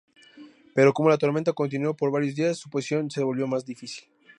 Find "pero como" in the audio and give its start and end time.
0.73-1.09